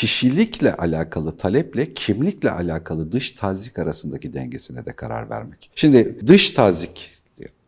[0.00, 5.70] kişilikle alakalı taleple kimlikle alakalı dış tazik arasındaki dengesine de karar vermek.
[5.74, 7.10] Şimdi dış tazik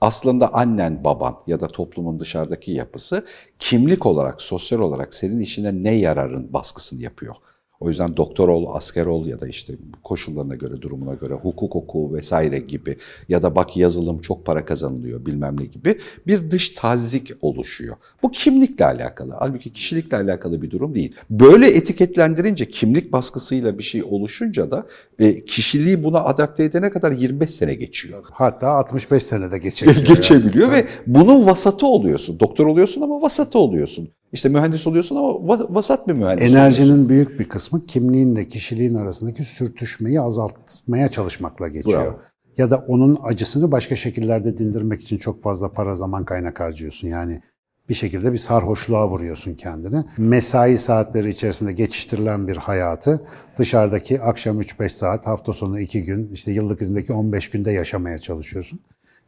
[0.00, 3.26] aslında annen, baban ya da toplumun dışarıdaki yapısı
[3.58, 7.34] kimlik olarak, sosyal olarak senin işine ne yararın baskısını yapıyor.
[7.82, 9.72] O yüzden doktor ol, asker ol ya da işte
[10.04, 12.96] koşullarına göre, durumuna göre hukuk oku vesaire gibi
[13.28, 17.96] ya da bak yazılım çok para kazanılıyor bilmem ne gibi bir dış tazik oluşuyor.
[18.22, 19.34] Bu kimlikle alakalı.
[19.38, 21.14] Halbuki kişilikle alakalı bir durum değil.
[21.30, 24.86] Böyle etiketlendirince kimlik baskısıyla bir şey oluşunca da
[25.18, 28.24] e, kişiliği buna adapte edene kadar 25 sene geçiyor.
[28.30, 30.06] Hatta 65 senede geçebiliyor.
[30.06, 30.76] Geçebiliyor yani.
[30.76, 32.40] ve bunun vasatı oluyorsun.
[32.40, 34.08] Doktor oluyorsun ama vasatı oluyorsun.
[34.32, 37.08] İşte mühendis oluyorsun ama vasat bir mühendis Enerjinin oluyorsun.
[37.08, 42.04] büyük bir kısmı kimliğinle kişiliğin arasındaki sürtüşmeyi azaltmaya çalışmakla geçiyor.
[42.04, 42.18] Bravo.
[42.58, 47.08] Ya da onun acısını başka şekillerde dindirmek için çok fazla para zaman kaynak harcıyorsun.
[47.08, 47.42] Yani
[47.88, 50.04] bir şekilde bir sarhoşluğa vuruyorsun kendini.
[50.18, 53.24] Mesai saatleri içerisinde geçiştirilen bir hayatı
[53.58, 58.80] dışarıdaki akşam 3-5 saat, hafta sonu 2 gün, işte yıllık izindeki 15 günde yaşamaya çalışıyorsun.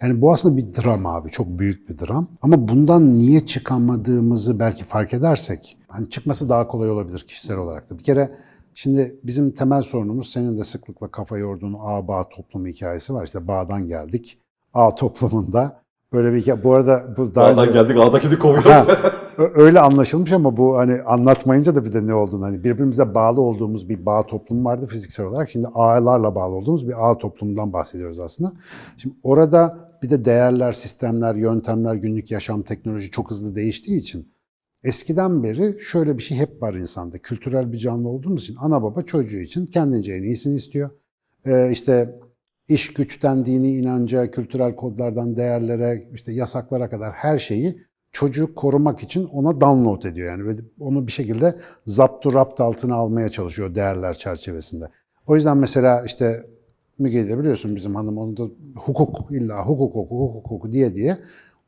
[0.03, 2.29] Yani bu aslında bir dram abi, çok büyük bir dram.
[2.43, 7.99] Ama bundan niye çıkamadığımızı belki fark edersek, hani çıkması daha kolay olabilir kişisel olarak da.
[7.99, 8.31] Bir kere
[8.75, 13.25] şimdi bizim temel sorunumuz senin de sıklıkla kafa yorduğun ağ bağ toplumu hikayesi var.
[13.25, 14.39] İşte bağdan geldik.
[14.75, 15.81] Ağ toplumunda
[16.13, 16.65] böyle bir.
[16.65, 17.79] Bu arada bu daha Bağdan önce...
[17.79, 18.89] geldik ağdakini kovuyoruz.
[19.39, 23.89] Öyle anlaşılmış ama bu hani anlatmayınca da bir de ne olduğunu hani birbirimize bağlı olduğumuz
[23.89, 25.51] bir bağ toplumu vardı fiziksel olarak.
[25.51, 28.53] Şimdi ağlarla bağlı olduğumuz bir ağ toplumundan bahsediyoruz aslında.
[28.97, 34.35] Şimdi orada bir de değerler, sistemler, yöntemler, günlük yaşam, teknoloji çok hızlı değiştiği için
[34.85, 37.19] eskiden beri şöyle bir şey hep var insanda.
[37.19, 40.91] Kültürel bir canlı olduğumuz için ana baba çocuğu için kendince en iyisini istiyor.
[41.47, 42.21] Ee, işte
[42.69, 49.25] iş güçten, dini inanca, kültürel kodlardan, değerlere, işte yasaklara kadar her şeyi çocuğu korumak için
[49.25, 50.29] ona download ediyor.
[50.29, 54.89] Yani onu bir şekilde zaptu rapt altına almaya çalışıyor değerler çerçevesinde.
[55.27, 56.47] O yüzden mesela işte
[56.99, 58.43] Müge'yi de biliyorsun bizim hanım onu da
[58.77, 61.19] hukuk illa hukuk oku hukuk oku diye diye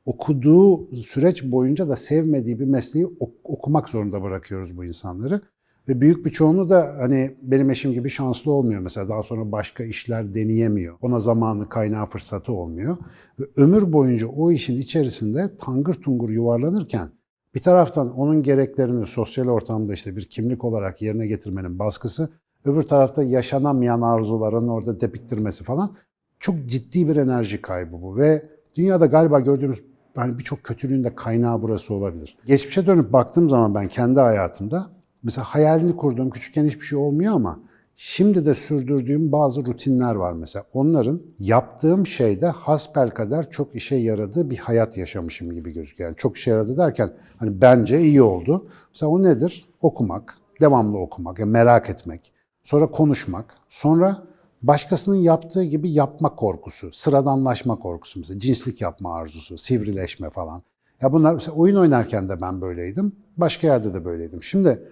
[0.06, 3.06] okuduğu süreç boyunca da sevmediği bir mesleği
[3.44, 5.41] okumak zorunda bırakıyoruz bu insanları.
[5.88, 9.08] Ve büyük bir çoğunluğu da hani benim eşim gibi şanslı olmuyor mesela.
[9.08, 10.97] Daha sonra başka işler deneyemiyor.
[11.02, 12.97] Ona zamanı, kaynağı, fırsatı olmuyor.
[13.41, 17.08] Ve ömür boyunca o işin içerisinde tangır tungur yuvarlanırken
[17.54, 22.30] bir taraftan onun gereklerini sosyal ortamda işte bir kimlik olarak yerine getirmenin baskısı,
[22.64, 25.97] öbür tarafta yaşanamayan arzuların orada depiktirmesi falan
[26.41, 29.84] çok ciddi bir enerji kaybı bu ve dünyada galiba gördüğümüz
[30.16, 32.38] yani birçok kötülüğün de kaynağı burası olabilir.
[32.47, 34.96] Geçmişe dönüp baktığım zaman ben kendi hayatımda
[35.26, 37.60] mesela hayalini kurduğum küçükken hiçbir şey olmuyor ama
[37.97, 40.64] şimdi de sürdürdüğüm bazı rutinler var mesela.
[40.75, 46.10] Onların yaptığım şeyde hasbel kadar çok işe yaradığı bir hayat yaşamışım gibi gözüküyor.
[46.10, 48.69] Yani çok işe yaradı derken hani bence iyi oldu.
[48.94, 49.69] Mesela o nedir?
[49.81, 52.32] Okumak, devamlı okumak, yani merak etmek,
[52.62, 54.16] sonra konuşmak, sonra
[54.62, 60.62] başkasının yaptığı gibi yapma korkusu, sıradanlaşma korkusu mesela cinslik yapma arzusu, sivrileşme falan.
[61.03, 63.12] Ya bunlar mesela oyun oynarken de ben böyleydim.
[63.36, 64.42] Başka yerde de böyleydim.
[64.42, 64.82] Şimdi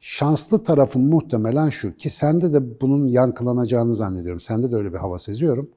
[0.00, 4.40] şanslı tarafım muhtemelen şu ki sende de bunun yankılanacağını zannediyorum.
[4.40, 5.70] Sende de öyle bir hava seziyorum.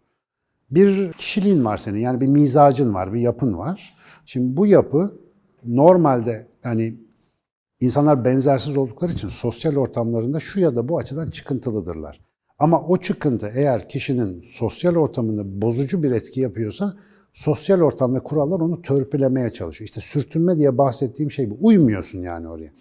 [0.72, 3.98] Bir kişiliğin var senin yani bir mizacın var, bir yapın var.
[4.26, 5.20] Şimdi bu yapı
[5.66, 6.96] normalde yani
[7.80, 12.22] insanlar benzersiz oldukları için sosyal ortamlarında şu ya da bu açıdan çıkıntılıdırlar.
[12.60, 16.94] Ama o çıkıntı eğer kişinin sosyal ortamında bozucu bir etki yapıyorsa
[17.34, 19.88] sosyal ortam ve kurallar onu törpülemeye çalışıyor.
[19.88, 21.58] İşte sürtünme diye bahsettiğim şey bu.
[21.62, 22.72] Uymuyorsun yani oraya.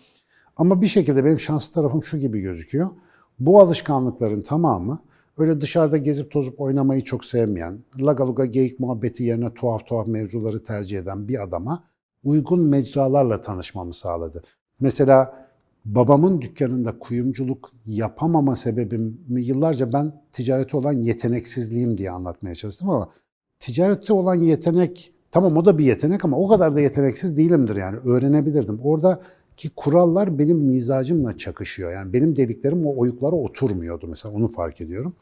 [0.60, 2.90] Ama bir şekilde benim şanslı tarafım şu gibi gözüküyor.
[3.38, 5.02] Bu alışkanlıkların tamamı
[5.38, 10.98] öyle dışarıda gezip tozup oynamayı çok sevmeyen, lagaluga geyik muhabbeti yerine tuhaf tuhaf mevzuları tercih
[10.98, 11.84] eden bir adama
[12.24, 14.42] uygun mecralarla tanışmamı sağladı.
[14.80, 15.46] Mesela
[15.84, 23.10] babamın dükkanında kuyumculuk yapamama sebebimi yıllarca ben ticarete olan yeteneksizliğim diye anlatmaya çalıştım ama
[23.58, 27.96] ticarete olan yetenek tamam o da bir yetenek ama o kadar da yeteneksiz değilimdir yani
[27.96, 28.80] öğrenebilirdim.
[28.82, 29.20] Orada
[29.56, 31.92] ki kurallar benim mizacımla çakışıyor.
[31.92, 35.16] Yani benim dediklerim o oyuklara oturmuyordu mesela onu fark ediyorum.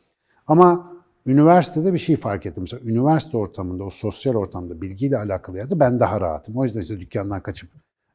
[0.47, 0.93] Ama
[1.27, 2.63] üniversitede bir şey fark ettim.
[2.63, 6.57] Mesela üniversite ortamında, o sosyal ortamda bilgiyle alakalı yerde ben daha rahatım.
[6.57, 7.71] O yüzden işte dükkandan kaçıp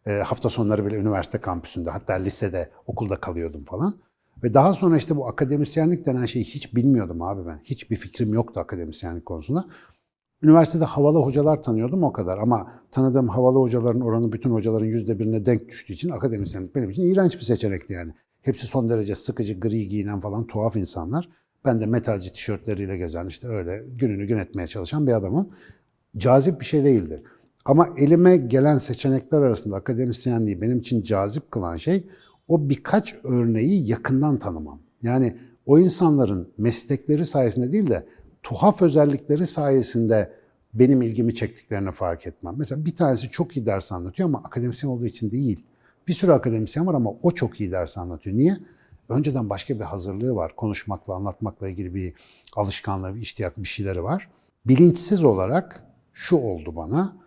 [0.08, 3.96] e, hafta sonları bile üniversite kampüsünde hatta lisede, okulda kalıyordum falan.
[4.44, 7.60] Ve daha sonra işte bu akademisyenlik denen şeyi hiç bilmiyordum abi ben.
[7.64, 9.66] Hiçbir fikrim yoktu akademisyenlik konusunda.
[10.44, 15.46] Üniversitede havalı hocalar tanıyordum o kadar ama tanıdığım havalı hocaların oranı bütün hocaların yüzde birine
[15.46, 18.14] denk düştüğü için akademisyenlik benim için iğrenç bir seçenekti yani.
[18.42, 21.30] Hepsi son derece sıkıcı, gri giyinen falan tuhaf insanlar.
[21.66, 25.50] Ben de metalci tişörtleriyle gezen işte öyle gününü gün etmeye çalışan bir adamım.
[26.18, 27.24] Cazip bir şey değildi.
[27.66, 32.08] Ama elime gelen seçenekler arasında akademisyenliği benim için cazip kılan şey
[32.48, 34.80] o birkaç örneği yakından tanımam.
[35.02, 38.06] Yani o insanların meslekleri sayesinde değil de
[38.44, 40.34] tuhaf özellikleri sayesinde
[40.74, 42.56] benim ilgimi çektiklerini fark etmem.
[42.58, 45.66] Mesela bir tanesi çok iyi ders anlatıyor ama akademisyen olduğu için değil.
[46.08, 48.38] Bir sürü akademisyen var ama o çok iyi ders anlatıyor.
[48.38, 48.58] Niye?
[49.10, 50.56] Önceden başka bir hazırlığı var.
[50.56, 52.14] Konuşmakla, anlatmakla ilgili bir
[52.56, 54.30] alışkanlığı, bir iştiyak, bir şeyleri var.
[54.66, 57.18] Bilinçsiz olarak şu oldu bana.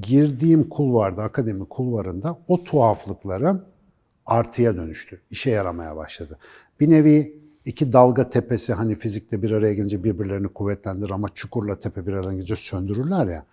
[0.00, 3.60] Girdiğim kulvarda, akademi kulvarında o tuhaflıkları
[4.26, 5.20] artıya dönüştü.
[5.30, 6.38] İşe yaramaya başladı.
[6.80, 12.06] Bir nevi iki dalga tepesi hani fizikte bir araya gelince birbirlerini kuvvetlendirir ama çukurla tepe
[12.06, 13.46] bir araya gelince söndürürler ya.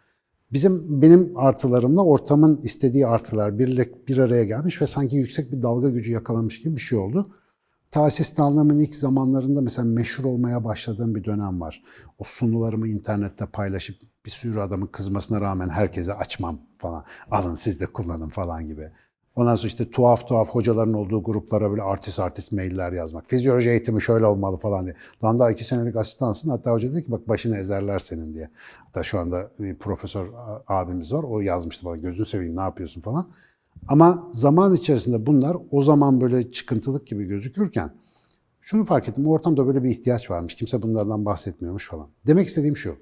[0.53, 5.89] Bizim benim artılarımla ortamın istediği artılar bir, bir araya gelmiş ve sanki yüksek bir dalga
[5.89, 7.35] gücü yakalamış gibi bir şey oldu.
[7.91, 11.83] Ta asistanlığımın ilk zamanlarında mesela meşhur olmaya başladığım bir dönem var.
[12.17, 17.03] O sunularımı internette paylaşıp bir sürü adamın kızmasına rağmen herkese açmam falan.
[17.31, 18.91] Alın siz de kullanın falan gibi.
[19.35, 23.27] Ondan sonra işte tuhaf tuhaf hocaların olduğu gruplara böyle artist artist mailler yazmak.
[23.27, 24.95] Fizyoloji eğitimi şöyle olmalı falan diye.
[25.23, 26.49] Lan daha iki senelik asistansın.
[26.49, 28.49] Hatta hoca dedi ki bak başını ezerler senin diye.
[28.85, 30.27] Hatta şu anda bir profesör
[30.67, 31.23] abimiz var.
[31.23, 33.25] O yazmıştı bana gözünü seveyim ne yapıyorsun falan.
[33.87, 37.91] Ama zaman içerisinde bunlar o zaman böyle çıkıntılık gibi gözükürken
[38.61, 39.27] şunu fark ettim.
[39.27, 40.55] Ortamda böyle bir ihtiyaç varmış.
[40.55, 42.07] Kimse bunlardan bahsetmiyormuş falan.
[42.27, 42.95] Demek istediğim şu.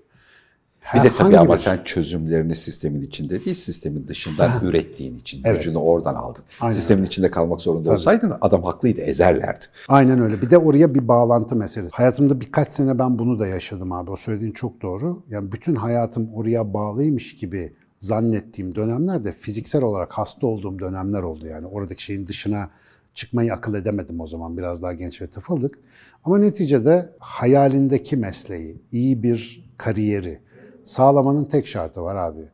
[0.96, 5.42] Bir de tabii ama bir- sen çözümlerini sistemin içinde değil, sistemin dışından ürettiğin için.
[5.46, 5.58] Evet.
[5.58, 6.44] Gücünü oradan aldın.
[6.60, 9.66] Aynen sistemin içinde kalmak zorunda olsaydın adam haklıydı, ezerlerdi.
[9.88, 10.42] Aynen öyle.
[10.42, 11.96] Bir de oraya bir bağlantı meselesi.
[11.96, 14.12] Hayatımda birkaç sene ben bunu da yaşadım abi.
[14.12, 15.24] O söylediğin çok doğru.
[15.30, 21.48] Yani bütün hayatım oraya bağlıymış gibi zannettiğim dönemlerde fiziksel olarak hasta olduğum dönemler oldu.
[21.48, 22.70] Yani oradaki şeyin dışına
[23.14, 24.58] çıkmayı akıl edemedim o zaman.
[24.58, 25.80] Biraz daha genç ve tıfıldık.
[26.24, 30.40] Ama neticede hayalindeki mesleği, iyi bir kariyeri
[30.90, 32.50] sağlamanın tek şartı var abi.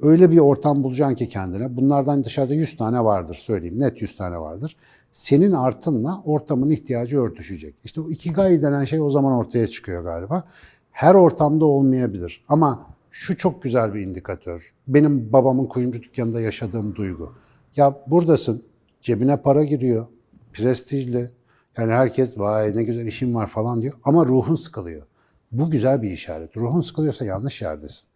[0.00, 1.76] Öyle bir ortam bulacaksın ki kendine.
[1.76, 3.80] Bunlardan dışarıda 100 tane vardır söyleyeyim.
[3.80, 4.76] Net 100 tane vardır.
[5.12, 7.74] Senin artınla ortamın ihtiyacı örtüşecek.
[7.84, 10.44] İşte o ikigai denen şey o zaman ortaya çıkıyor galiba.
[10.90, 12.44] Her ortamda olmayabilir.
[12.48, 14.74] Ama şu çok güzel bir indikatör.
[14.88, 17.32] Benim babamın kuyumcu dükkanında yaşadığım duygu.
[17.76, 18.62] Ya buradasın,
[19.00, 20.06] cebine para giriyor,
[20.52, 21.30] prestijli.
[21.76, 23.94] Yani herkes vay ne güzel işim var falan diyor.
[24.04, 25.02] Ama ruhun sıkılıyor.
[25.52, 26.56] Bu güzel bir işaret.
[26.56, 28.08] Ruhun sıkılıyorsa yanlış yerdesin.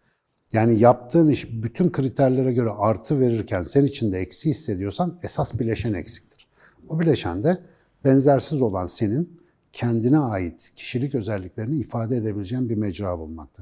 [0.53, 6.47] Yani yaptığın iş bütün kriterlere göre artı verirken sen içinde eksi hissediyorsan esas bileşen eksiktir.
[6.89, 7.57] O bileşen de
[8.05, 9.39] benzersiz olan senin
[9.73, 13.61] kendine ait kişilik özelliklerini ifade edebileceğin bir mecra bulmakta.